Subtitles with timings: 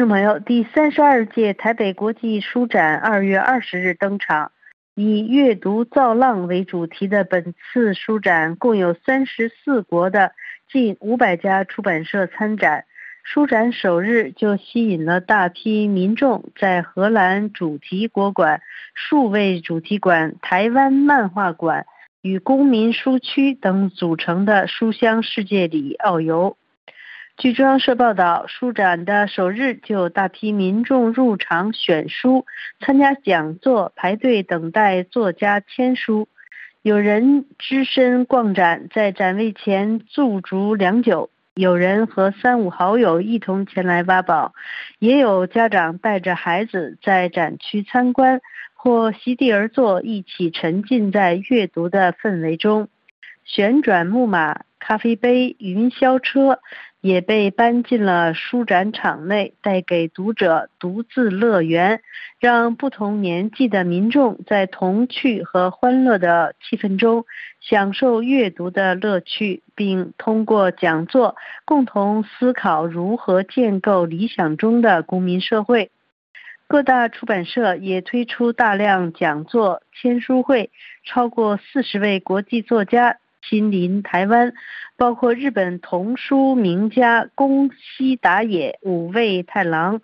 [0.00, 4.50] 众朋友，第三十二届台北国际书展二月二十日登场，
[4.94, 10.32] 以“阅读造浪”为主题的本次书展，共有三十四国的
[10.72, 12.86] 近五百家出版社参展。
[13.24, 18.62] 书展首日就吸引了大批民众在荷兰主题国馆、
[18.94, 21.84] 数位主题馆、台湾漫画馆
[22.22, 26.56] 与公民书区等组成的书香世界里遨游。
[27.40, 32.44] 据中央社报道，书展的首日就有大批民众入场选书、
[32.80, 36.28] 参加讲座、排队等待作家签书。
[36.82, 44.52] 有人只身逛展，在展位前驻足良久；有人和三五好友一同前来挖宝；
[44.98, 48.42] 也有家长带着孩子在展区参观，
[48.74, 52.90] 或席地而坐，一起沉浸在阅读的氛围中。
[53.46, 56.58] 旋转木马、咖啡杯、云霄车。
[57.00, 62.02] 也被搬进了书展场内，带给读者独自乐园，
[62.40, 67.24] 让不同年纪的民众在童趣和欢乐的气氛中
[67.58, 75.90] 享受阅读的乐趣，并通过讲座共同思考如何建构理想中的公民社会。
[76.68, 80.68] 各大出版社也推出大量讲座、签书会，
[81.02, 83.16] 超过四十位国际作家。
[83.42, 84.52] 亲临台湾，
[84.96, 90.00] 包括日本童书名家宫西达也、五味太郎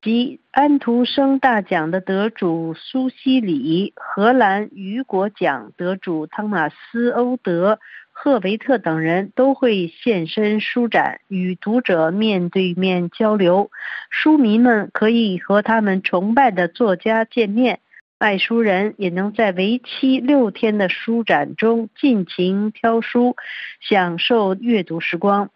[0.00, 7.80] 及安徒生大奖的得主苏西里、荷兰雨果奖得主汤马斯·欧德、
[8.12, 13.70] 赫维特等人都会现身书展，与读者面对面交流。
[14.10, 17.80] 书迷们可以和他们崇拜的作家见面。
[18.18, 23.36] 爱书人也能在为期六天的书展中尽情挑书，
[23.80, 25.50] 享受阅读时光。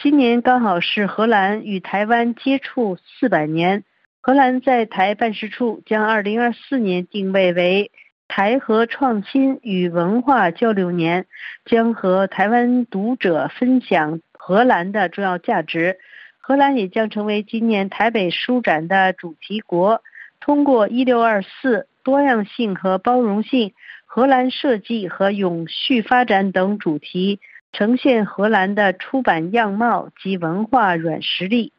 [0.00, 3.84] 今年刚好是荷兰与台湾接触四百年，
[4.22, 7.90] 荷兰在台办事处将二零二四年定位为
[8.28, 11.26] 台荷创新与文化交流年，
[11.66, 15.98] 将和台湾读者分享荷兰的重要价值。
[16.38, 20.02] 荷兰也将成为今年台北书展的主题国。
[20.40, 23.74] 通过一六二四多样性和包容性、
[24.06, 27.38] 荷兰设计和永续发展等主题，
[27.72, 31.72] 呈现荷兰的出版样貌及文化软实力。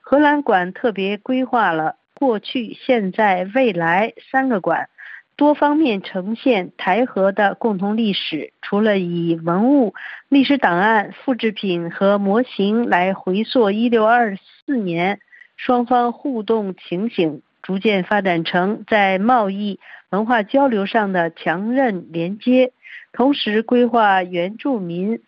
[0.00, 4.90] 荷兰馆特别规划了过去、现在、未来三个馆，
[5.34, 8.52] 多方面呈现台荷的共同历史。
[8.60, 9.94] 除了以文物、
[10.28, 15.20] 历史档案、复制品和模型来回溯一六二四年
[15.56, 17.40] 双方互动情形。
[17.64, 19.80] 逐渐发展成在贸易、
[20.10, 22.72] 文化交流上的强韧连接，
[23.12, 25.20] 同时规划原住民、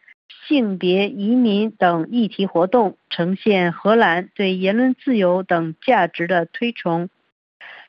[0.47, 7.09] 性别、移民等议题活动，呈现荷兰对言论自由等价值的推崇。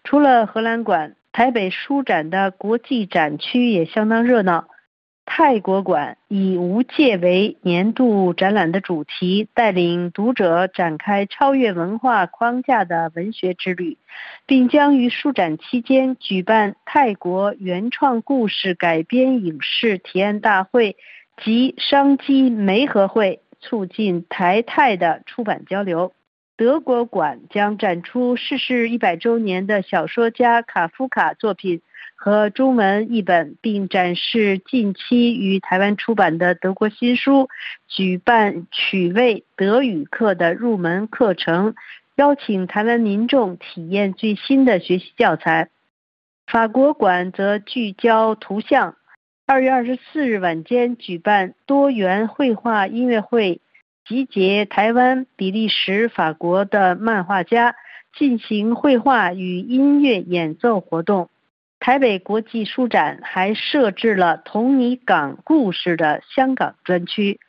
[0.06, 4.70] 除了荷兰馆，台北书展的国际展区也相当热闹。
[5.30, 13.98] 泰国馆以无界为年度展览的主题，带领读者展开超越文化框架的文学之旅，
[14.48, 20.96] 并将于书展期间举办泰国原创故事改编影视提案大会
[21.44, 26.14] 及商机媒合会，促进台泰的出版交流。
[26.56, 31.82] 德国馆将展出逝世一百周年的小说家卡夫卡作品。
[32.20, 37.48] 和中文译本，并展示近期于台湾出版的德国新书，
[37.88, 41.76] 举办趣味德语课的入门课程，
[42.16, 45.70] 邀请台湾民众体验最新的学习教材。
[46.48, 48.96] 法国馆则聚焦图像，
[49.46, 53.62] 二月二十四日晚间举办多元绘画音乐会，
[54.08, 57.76] 集结台湾、比利时、法国的漫画家
[58.18, 61.30] 进行绘画与音乐演奏活动。
[61.80, 67.40] 台北国际书展还设置了同你港故事的香港专区，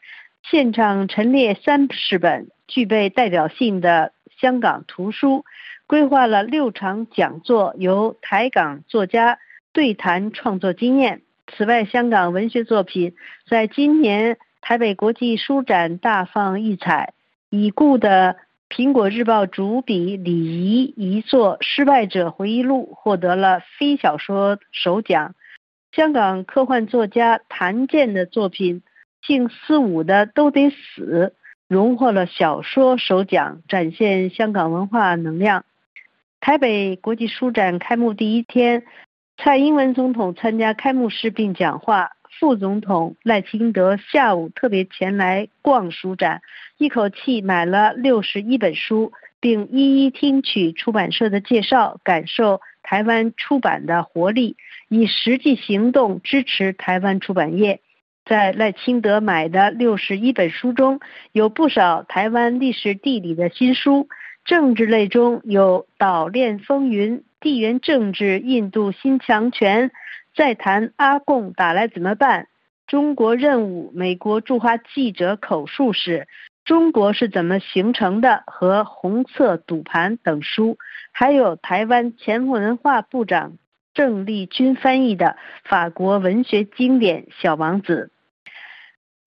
[0.43, 5.45] 现场陈列三十本具备代表性的香港图书，
[5.87, 9.39] 规划了六场讲座，由台港作家
[9.73, 11.23] 对谈创作经验。
[11.47, 13.15] 此外，香港文学作品
[13.49, 17.15] 在今年台北国际书展大放异彩，
[17.49, 18.37] 已故的。
[18.69, 25.35] 苹果日报主笔李怡一作《失败者回忆录》获得了非小说首奖。
[25.91, 28.83] 香港科幻作家谭健的作品
[29.27, 31.35] 《姓四五的都得死》
[31.67, 35.65] 荣获了小说首奖，展现香港文化能量。
[36.41, 38.85] 台北国际书展开幕第一天，
[39.41, 42.11] 蔡英文总统参加开幕式并讲话。
[42.41, 46.41] 副总统赖清德下午特别前来逛书展，
[46.77, 54.57] 一口气买了六十一本书，并一一听取出版社的介绍，感受台湾出版的活力，
[54.89, 57.81] 以实际行动支持台湾出版业。
[58.25, 61.01] 在赖清德买的六十一本书中，
[61.33, 64.09] 有不少台湾历史地理的新书。
[64.49, 69.91] 政治类中有《岛链风云》《地缘政治》《印度新强权》，
[70.35, 72.49] 再谈阿贡打来怎么办？
[72.87, 76.29] 中国任务、美国驻华记者口述史、
[76.65, 80.79] 中国是怎么形成的和红色赌盘等书，
[81.13, 83.59] 还有台湾前文化部长
[83.93, 88.11] 郑丽君翻译的法国文学经典《小王子》。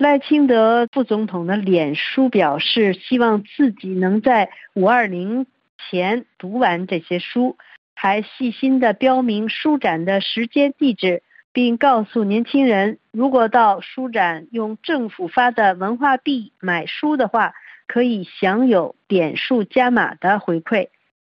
[0.02, 5.46] 赖清德副总统的脸书表示，希望自己能在五二零
[5.78, 7.56] 前读完这些书，
[7.94, 11.22] 还细心的标明书展的时间地址，
[11.54, 17.54] 并告诉年轻人，如果到书展用政府发的文化币买书的话，
[17.86, 20.88] 可以享有点数加码的回馈。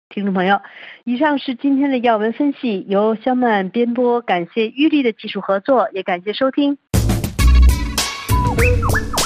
[0.09, 0.61] 听众朋友，
[1.03, 6.77] 以上是今天的要闻分析，由肖曼编播，感谢玉丽的技术合作，也感谢收听。
[8.59, 9.18] Thank you.